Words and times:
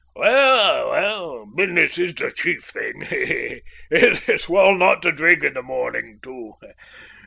"Well, 0.15 0.89
well, 0.89 1.45
business 1.55 1.99
is 1.99 2.15
the 2.15 2.31
chief 2.31 2.63
thing. 2.63 3.05
It's 3.91 4.49
well 4.49 4.73
not 4.73 5.03
to 5.03 5.11
drink 5.11 5.43
in 5.43 5.53
the 5.53 5.61
morning, 5.61 6.17
too. 6.23 6.53